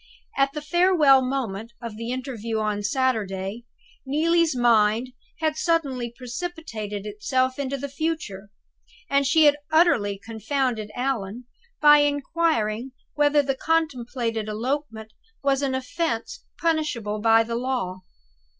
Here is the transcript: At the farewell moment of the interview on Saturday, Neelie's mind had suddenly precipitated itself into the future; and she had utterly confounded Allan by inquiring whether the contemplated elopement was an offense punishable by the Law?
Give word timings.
At 0.35 0.53
the 0.53 0.63
farewell 0.63 1.21
moment 1.21 1.73
of 1.79 1.95
the 1.95 2.11
interview 2.11 2.57
on 2.57 2.81
Saturday, 2.81 3.65
Neelie's 4.03 4.55
mind 4.55 5.09
had 5.41 5.55
suddenly 5.57 6.11
precipitated 6.17 7.05
itself 7.05 7.59
into 7.59 7.77
the 7.77 7.87
future; 7.87 8.49
and 9.11 9.27
she 9.27 9.45
had 9.45 9.57
utterly 9.71 10.17
confounded 10.17 10.89
Allan 10.95 11.45
by 11.81 11.99
inquiring 11.99 12.93
whether 13.13 13.43
the 13.43 13.53
contemplated 13.53 14.49
elopement 14.49 15.13
was 15.43 15.61
an 15.61 15.75
offense 15.75 16.45
punishable 16.57 17.19
by 17.21 17.43
the 17.43 17.55
Law? 17.55 18.01